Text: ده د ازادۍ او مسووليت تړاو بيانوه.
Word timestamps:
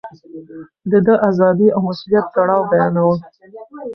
ده 0.89 0.99
د 1.07 1.09
ازادۍ 1.29 1.67
او 1.75 1.79
مسووليت 1.87 2.25
تړاو 2.35 2.69
بيانوه. 2.71 3.15